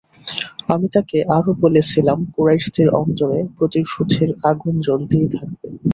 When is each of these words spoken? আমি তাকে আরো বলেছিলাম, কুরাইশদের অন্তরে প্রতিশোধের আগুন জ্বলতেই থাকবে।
আমি 0.73 0.87
তাকে 0.95 1.17
আরো 1.37 1.51
বলেছিলাম, 1.63 2.17
কুরাইশদের 2.33 2.87
অন্তরে 3.01 3.39
প্রতিশোধের 3.57 4.29
আগুন 4.49 4.73
জ্বলতেই 4.85 5.27
থাকবে। 5.33 5.67